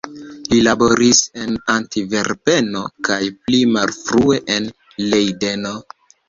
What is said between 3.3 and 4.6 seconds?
pli malfrue